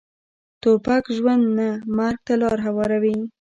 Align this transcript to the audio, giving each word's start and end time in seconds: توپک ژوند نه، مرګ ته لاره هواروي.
توپک 0.61 1.03
ژوند 1.17 1.43
نه، 1.57 1.69
مرګ 1.97 2.19
ته 2.25 2.33
لاره 2.41 2.61
هواروي. 2.67 3.17